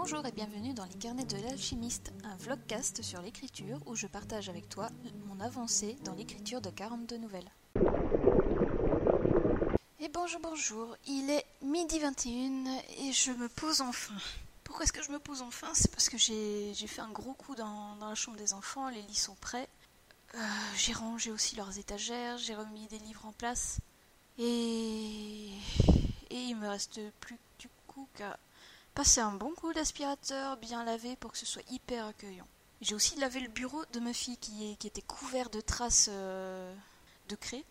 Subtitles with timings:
[0.00, 4.48] Bonjour et bienvenue dans les carnets de l'alchimiste, un vlogcast sur l'écriture où je partage
[4.48, 4.90] avec toi
[5.26, 7.50] mon avancée dans l'écriture de 42 nouvelles.
[9.98, 14.14] Et bonjour, bonjour, il est midi 21 et je me pose enfin.
[14.62, 15.72] Pourquoi est-ce que je me pose enfin?
[15.74, 19.14] C'est parce que j'ai fait un gros coup dans, la chambre des enfants, les lits
[19.16, 19.68] sont prêts.
[20.36, 20.38] Euh,
[20.76, 23.80] j'ai rangé aussi leurs étagères, j'ai remis des livres en place.
[24.38, 25.48] Et,
[26.30, 28.38] et il me reste plus du coup qu'à
[28.98, 32.48] passer un bon coup d'aspirateur bien lavé pour que ce soit hyper accueillant.
[32.80, 36.74] J'ai aussi lavé le bureau de ma fille qui, était couvert de traces euh,
[37.28, 37.62] de craie.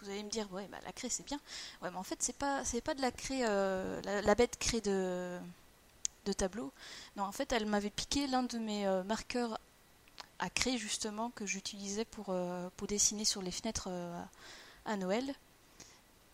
[0.00, 1.40] Vous allez me dire, ouais, bah, la craie c'est bien.
[1.82, 5.40] Ouais, en fait, c'est pas, pas de la craie, euh, la, bête craie de,
[6.24, 6.70] de tableau.
[7.16, 9.58] Non, en fait, elle m'avait piqué l'un de mes euh, marqueurs
[10.38, 12.32] à craie, justement, que j'utilisais pour,
[12.76, 13.88] pour dessiner sur les fenêtres
[14.84, 15.34] à Noël.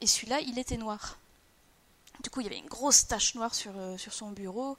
[0.00, 1.18] Et celui-là, il était noir.
[2.22, 4.76] Du coup, il y avait une grosse tache noire sur, euh, sur son bureau.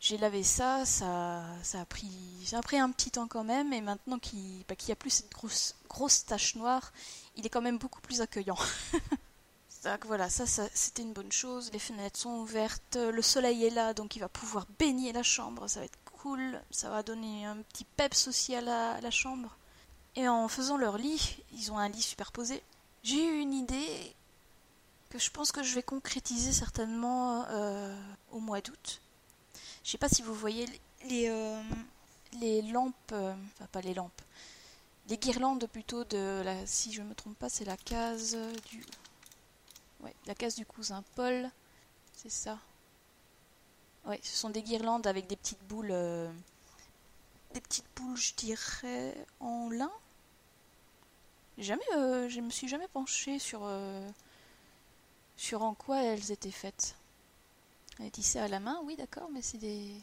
[0.00, 2.12] J'ai lavé ça, ça, ça, a pris,
[2.46, 5.32] ça pris un petit temps quand même, et maintenant qu'il n'y bah, a plus cette
[5.32, 6.92] grosse, grosse tache noire,
[7.34, 8.58] il est quand même beaucoup plus accueillant.
[9.84, 11.72] donc voilà, ça, c'était une bonne chose.
[11.72, 15.66] Les fenêtres sont ouvertes, le soleil est là, donc il va pouvoir baigner la chambre,
[15.66, 19.56] ça va être cool, ça va donner un petit peps aussi à la chambre.
[20.14, 22.62] Et en faisant leur lit, ils ont un lit superposé.
[23.02, 24.16] J'ai eu une idée
[25.10, 27.96] que je pense que je vais concrétiser certainement euh,
[28.30, 29.00] au mois d'août.
[29.84, 30.66] Je sais pas si vous voyez
[31.08, 31.62] les, euh,
[32.40, 34.22] les lampes, euh, enfin pas les lampes,
[35.08, 38.36] les guirlandes plutôt de si je me trompe pas, c'est la case
[38.68, 38.84] du,
[40.00, 41.50] ouais, la case du cousin Paul,
[42.12, 42.58] c'est ça.
[44.04, 45.94] Ouais, ce sont des guirlandes avec des petites boules,
[47.54, 49.92] des petites boules, je dirais, en lin.
[51.56, 51.82] Jamais,
[52.28, 53.66] je me suis jamais penchée sur
[55.38, 56.96] sur en quoi elles étaient faites.
[58.00, 59.94] Elle tissées à la main, oui d'accord, mais c'est des...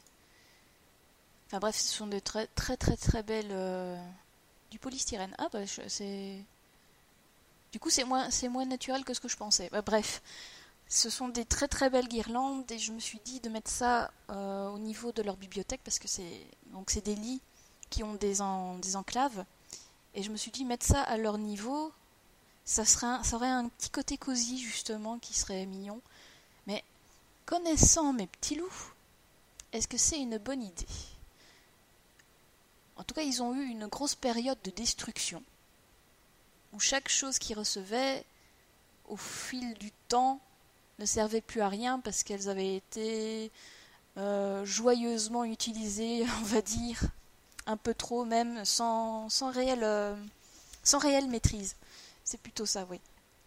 [1.45, 3.52] Enfin bref, ce sont de très très très très belles...
[3.52, 3.95] Euh,
[4.72, 5.36] du polystyrène.
[5.38, 6.44] Ah bah c'est...
[7.72, 9.69] Du coup c'est moins, c'est moins naturel que ce que je pensais.
[9.72, 10.22] Bah, bref,
[10.88, 14.12] ce sont des très très belles guirlandes et je me suis dit de mettre ça
[14.29, 17.41] euh, au niveau de leur bibliothèque parce que c'est donc c'est des lits
[17.90, 18.38] qui ont des,
[18.81, 19.45] des enclaves
[20.13, 21.91] et je me suis dit mettre ça à leur niveau
[22.66, 26.02] ça, serait ça aurait un petit côté cosy justement qui serait mignon.
[26.68, 26.84] Mais
[27.46, 28.94] connaissant mes petits loups,
[29.72, 30.86] est-ce que c'est une bonne idée?
[32.98, 35.44] En tout cas, ils ont eu une grosse période de destruction
[36.74, 38.25] où chaque chose qu'ils recevaient,
[39.08, 40.40] au fil du temps,
[41.00, 43.52] ne servait plus à rien parce qu'elles avaient été
[44.18, 47.02] euh, joyeusement utilisées, on va dire,
[47.66, 50.16] un peu trop même, sans, sans, euh,
[50.84, 51.75] sans réelle maîtrise.
[52.25, 53.00] C'est plutôt ça, oui.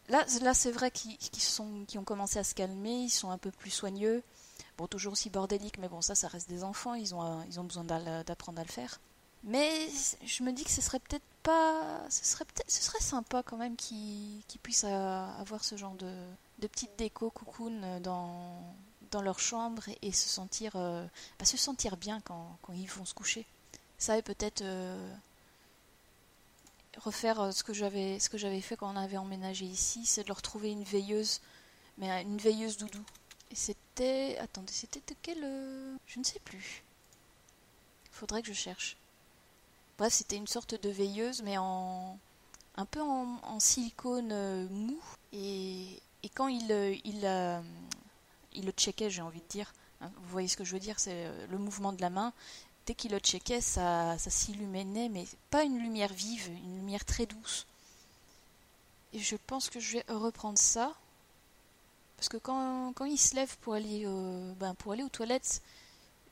[0.09, 3.51] Là, là c'est vrai qu'ils sont, ont commencé à se calmer, ils sont un peu
[3.51, 4.23] plus soigneux.
[4.79, 7.65] Bon, toujours aussi bordéliques, mais bon, ça, ça reste des enfants, ils ont, ils ont
[7.65, 9.01] besoin d'apprendre à le faire.
[9.45, 9.89] Mais
[10.25, 12.01] je me dis que ce serait peut-être pas.
[12.09, 16.13] Ce serait, peut-être, ce serait sympa quand même qu'ils, puissent avoir ce genre de,
[16.59, 18.75] de petite déco cocoon dans,
[19.11, 21.07] dans leur chambre et, se, sentir, euh,
[21.39, 23.47] bah, se sentir bien quand, quand, ils vont se coucher.
[23.99, 25.13] Ça et peut-être euh,
[26.99, 30.23] refaire euh, ce que j'avais ce que j'avais fait quand on avait emménagé ici, c'est
[30.23, 31.41] de leur trouver une veilleuse,
[31.99, 33.03] mais une veilleuse doudou.
[33.51, 36.83] Et c'était attendez, c'était de quelle euh, je ne sais plus.
[38.11, 38.97] Faudrait que je cherche.
[39.97, 42.19] Bref, c'était une sorte de veilleuse, mais en
[42.77, 45.01] un peu en, silicone euh, mou.
[45.33, 46.71] Et, et quand il
[47.05, 47.63] il,
[48.53, 49.73] il le checkait, j'ai envie de dire.
[50.01, 52.33] Hein, vous voyez ce que je veux dire, c'est le mouvement de la main
[52.89, 57.67] dès qu'il le checkait, ça, s'illuminait, mais pas une lumière vive, une lumière très douce.
[59.13, 60.95] Et je pense que je vais reprendre ça.
[62.17, 64.07] Parce que quand, quand ils se lèvent pour aller,
[64.59, 65.61] ben pour aller aux toilettes,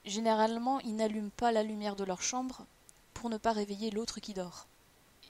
[0.06, 2.64] généralement, ils n'allument pas la lumière de leur chambre
[3.12, 4.66] pour ne pas réveiller l'autre qui dort.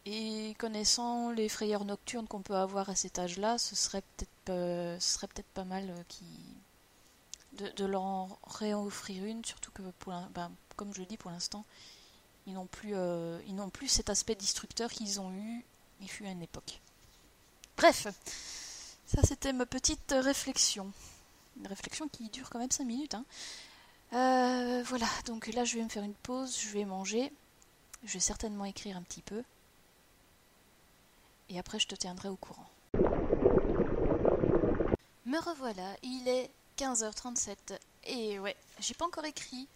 [0.04, 4.96] Et connaissant les frayeurs nocturnes qu'on peut avoir à cet âge-là, ce serait peut-être ce
[5.00, 10.92] serait peut-être pas mal euh, de, leur en réoffrir une, surtout que pour, ben, comme
[10.94, 11.64] je le dis pour l'instant,
[12.46, 15.64] ils n'ont plus, euh, ils n'ont plus cet aspect destructeur qu'ils ont eu,
[16.00, 16.80] il fut à une époque.
[17.76, 18.06] Bref,
[19.06, 20.92] ça c'était ma petite réflexion.
[21.58, 23.14] Une réflexion qui dure quand même 5 minutes.
[23.14, 23.24] Hein.
[24.12, 27.32] Euh, voilà, donc là je vais me faire une pause, je vais manger,
[28.04, 29.42] je vais certainement écrire un petit peu.
[31.48, 32.68] Et après je te tiendrai au courant.
[35.26, 37.56] Me revoilà, il est 15h37.
[38.04, 39.66] Et ouais, j'ai pas encore écrit,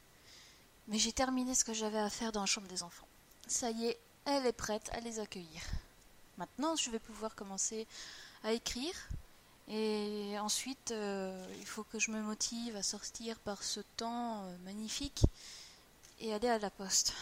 [0.90, 3.06] mais j'ai terminé ce que j'avais à faire dans la chambre des enfants.
[3.46, 5.62] Ça y est, elle est prête à les accueillir.
[6.36, 7.86] Maintenant, je vais pouvoir commencer
[8.42, 8.94] à écrire
[9.68, 14.56] Et ensuite, euh, il faut que je me motive à sortir par ce temps euh,
[14.64, 15.22] magnifique
[16.18, 17.14] et aller à la poste.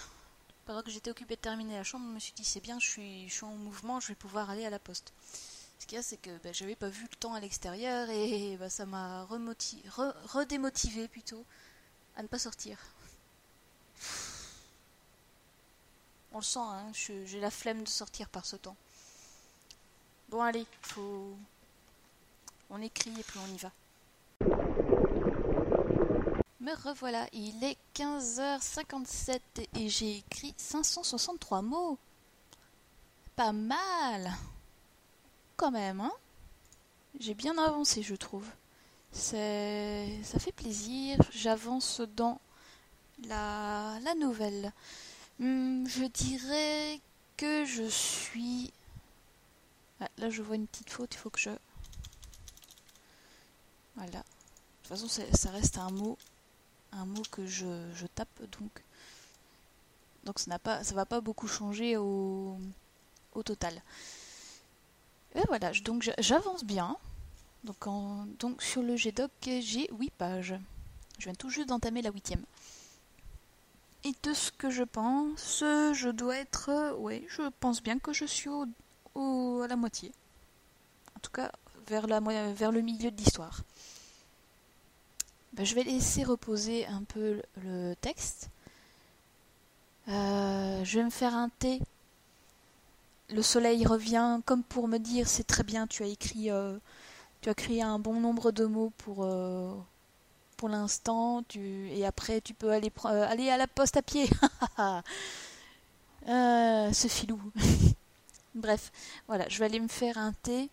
[0.64, 2.86] Pendant que j'étais occupée de terminer la chambre, je me suis dit c'est bien, je
[2.86, 5.12] suis, je en mouvement, je vais pouvoir aller à la poste.
[5.78, 8.56] Ce qu'il y a, c'est que ben, j'avais pas vu le temps à l'extérieur et
[8.56, 11.44] ben, ça m'a redémotivé plutôt
[12.16, 12.78] à ne pas sortir.
[16.32, 18.76] On le sent, hein, j'ai la flemme de sortir par ce temps.
[20.28, 21.34] Bon allez, faut,
[22.70, 23.72] on écrit et puis on y va.
[26.60, 29.40] Me revoilà, il est 15h57
[29.74, 31.96] et j'ai écrit 563 mots.
[33.36, 34.32] Pas mal
[35.56, 36.12] Quand même, hein
[37.20, 38.46] J'ai bien avancé, je trouve.
[39.12, 39.32] Ça
[40.38, 42.38] fait plaisir, j'avance dans
[43.26, 44.72] la, la nouvelle.
[45.38, 47.00] Hmm, je dirais
[47.36, 48.72] que je suis...
[50.18, 51.50] Là, je vois une petite faute, il faut que je
[53.98, 54.18] voilà.
[54.18, 54.24] De
[54.82, 56.16] toute façon, ça reste un mot,
[56.92, 58.70] un mot que je, tape, donc,
[60.24, 62.56] donc ça n'a pas, ça va pas beaucoup changer au,
[63.34, 63.82] au total.
[65.34, 66.96] Et voilà, donc j'avance bien.
[67.64, 67.84] Donc,
[68.38, 70.54] donc sur le GDoc, j'ai 8 pages.
[71.18, 72.44] Je viens tout juste d'entamer la huitième.
[74.04, 76.96] Et de ce que je pense, je dois être...
[76.98, 78.48] Oui, je pense bien que je suis
[79.14, 80.12] au, à la moitié.
[81.16, 81.50] En tout cas,
[81.88, 83.62] vers, le milieu de l'histoire.
[85.54, 88.50] Ben, je vais laisser reposer un peu le texte.
[90.08, 91.80] Euh, je vais me faire un thé.
[93.30, 96.78] Le soleil revient comme pour me dire c'est très bien, tu as écrit, euh,
[97.42, 99.74] tu as écrit un bon nombre de mots pour, euh,
[100.58, 101.42] pour l'instant.
[101.48, 104.28] Tu, et après tu peux aller, aller à la poste à pied.
[106.26, 107.40] ce filou.
[108.54, 108.92] Bref,
[109.26, 110.68] voilà, je vais aller me faire un thé.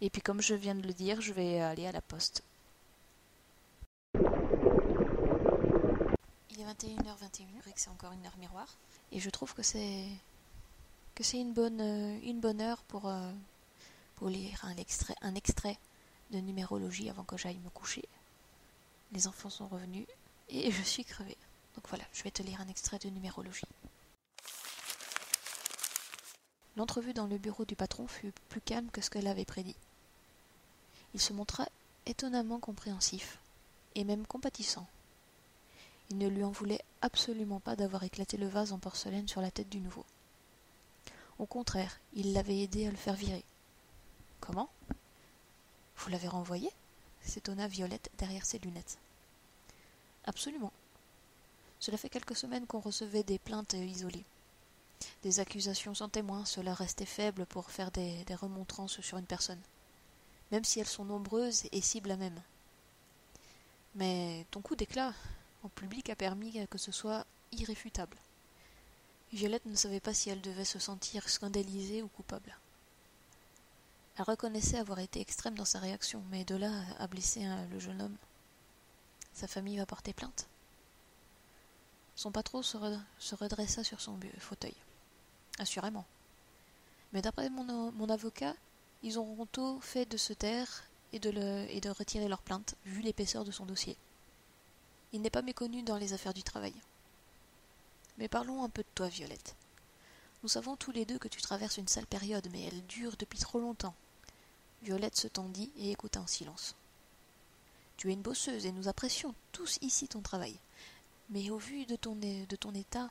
[0.00, 2.42] Et puis comme je viens de le dire, je vais aller à la poste.
[4.14, 4.20] Il
[6.60, 8.68] est 21h21, c'est encore une heure miroir.
[9.12, 10.04] Et je trouve que c'est
[11.14, 13.32] que c'est une bonne euh, une bonne heure pour euh,
[14.16, 15.78] pour lire un extrait un extrait
[16.30, 18.04] de numérologie avant que j'aille me coucher.
[19.12, 20.06] Les enfants sont revenus
[20.48, 21.36] et je suis crevée.
[21.74, 23.66] Donc voilà, je vais te lire un extrait de numérologie.
[26.76, 29.76] L'entrevue dans le bureau du patron fut plus calme que ce qu'elle avait prédit.
[31.14, 31.66] Il se montra
[32.04, 33.38] étonnamment compréhensif,
[33.94, 34.86] et même compatissant.
[36.10, 39.50] Il ne lui en voulait absolument pas d'avoir éclaté le vase en porcelaine sur la
[39.50, 40.04] tête du nouveau.
[41.38, 43.44] Au contraire, il l'avait aidé à le faire virer.
[44.40, 44.70] Comment?
[45.96, 46.70] Vous l'avez renvoyé?
[47.26, 48.98] S'étonna Violette derrière ses lunettes.
[50.24, 50.72] Absolument.
[51.78, 54.24] Cela fait quelques semaines qu'on recevait des plaintes isolées.
[55.22, 59.60] Des accusations sans témoins, cela restait faible pour faire des, remontrances sur une personne,
[60.50, 62.40] même si elles sont nombreuses et ciblent la même.
[63.94, 65.12] Mais ton coup d'éclat
[65.62, 68.16] au public a permis que ce soit irréfutable.
[69.32, 72.56] Violette ne savait pas si elle devait se sentir scandalisée ou coupable.
[74.18, 78.00] Elle reconnaissait avoir été extrême dans sa réaction, mais de là à blesser le jeune
[78.00, 78.16] homme.
[79.34, 80.48] Sa famille va porter plainte.
[82.14, 82.78] Son patron se,
[83.34, 84.74] redressa sur son fauteuil.
[85.58, 86.06] Assurément.
[87.12, 88.54] Mais d'après mon, avocat,
[89.02, 93.02] ils auront tôt fait de se taire et de, et de retirer leur plainte, vu
[93.02, 93.98] l'épaisseur de son dossier.
[95.12, 96.74] Il n'est pas méconnu dans les affaires du travail.
[98.16, 99.54] Mais parlons un peu de toi, Violette.
[100.42, 103.38] Nous savons tous les deux que tu traverses une sale période, mais elle dure depuis
[103.38, 103.94] trop longtemps.
[104.82, 106.74] Violette se tendit et écouta en silence.
[107.96, 110.56] Tu es une bosseuse et nous apprécions tous ici ton travail.
[111.30, 112.20] Mais au vu de ton,
[112.74, 113.10] état,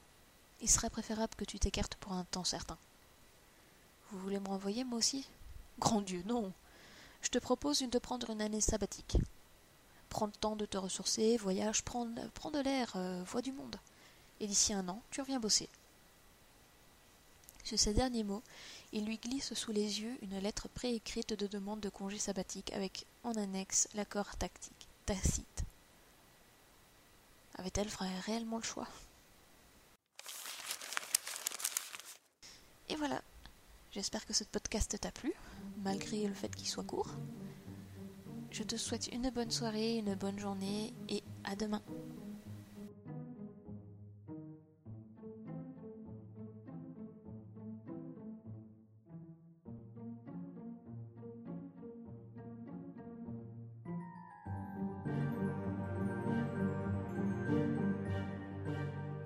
[0.61, 2.77] il serait préférable que tu t'écartes pour un temps certain.
[4.11, 5.27] Vous voulez me renvoyer, moi aussi?
[5.79, 6.53] Grand Dieu, non
[7.25, 9.17] je te propose de prendre une année sabbatique.
[10.09, 13.77] Prends le temps de te ressourcer, voyage, prends, de l'air, euh, vois du monde.
[14.39, 15.67] Et d'ici un an, tu reviens bosser.
[17.63, 18.43] Sur ces derniers mots,
[18.95, 23.05] il lui glisse sous les yeux une lettre préécrite de demande de congé sabbatique avec
[23.23, 25.63] en annexe l'accord tactique, tacite.
[27.59, 27.89] Avait-elle
[28.25, 28.87] réellement le choix?
[32.89, 33.21] Et voilà,
[33.95, 35.31] J'espère que ce podcast t'a plu,
[35.85, 37.11] malgré le fait qu'il soit court.
[38.51, 41.81] Je te souhaite une bonne soirée, une bonne journée et à demain.